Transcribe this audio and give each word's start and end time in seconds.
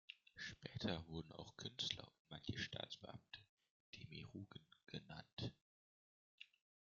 Später 0.35 1.05
wurden 1.09 1.31
auch 1.33 1.55
Künstler 1.57 2.05
und 2.07 2.21
manche 2.31 2.57
Staatsbeamte 2.57 3.39
Demiurgen 3.93 4.47
genannt. 4.87 5.53